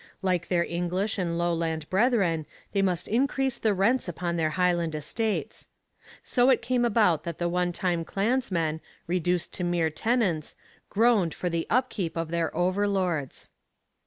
Like 0.23 0.47
their 0.47 0.63
English 0.65 1.19
and 1.19 1.37
Lowland 1.37 1.87
brethren, 1.91 2.47
they 2.71 2.81
must 2.81 3.07
increase 3.07 3.59
the 3.59 3.75
rents 3.75 4.07
upon 4.07 4.35
their 4.35 4.49
Highland 4.57 4.95
estates. 4.95 5.67
So 6.23 6.49
it 6.49 6.63
came 6.63 6.83
about 6.83 7.23
that 7.23 7.37
the 7.37 7.47
one 7.47 7.71
time 7.71 8.03
clansmen, 8.03 8.81
reduced 9.05 9.51
to 9.53 9.63
mere 9.63 9.91
tenants, 9.91 10.55
groaned 10.89 11.35
for 11.35 11.51
the 11.51 11.67
upkeep 11.69 12.17
of 12.17 12.31
their 12.31 12.49
overlords. 12.57 13.51